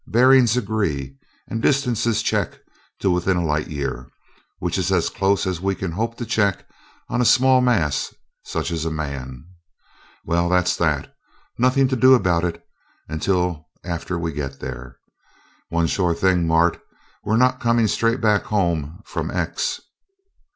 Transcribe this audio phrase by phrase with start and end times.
[0.07, 1.15] Bearings agree,
[1.47, 2.57] and distances check
[3.01, 4.09] to within a light year,
[4.57, 6.67] which is as close as we can hope to check
[7.07, 8.11] on as small a mass
[8.55, 9.45] as a man.
[10.25, 11.13] Well, that's that
[11.59, 12.65] nothing to do about it
[13.07, 14.97] until after we get there.
[15.69, 16.81] One sure thing, Mart
[17.23, 19.81] we're not coming straight back home from 'X'."